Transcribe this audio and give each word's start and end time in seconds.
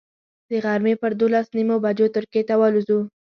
د 0.49 0.51
غرمې 0.63 0.93
پر 1.01 1.11
دولس 1.19 1.47
نیمو 1.57 1.75
بجو 1.83 2.07
ترکیې 2.15 2.41
ته 2.49 2.55
والوځو. 2.59 2.99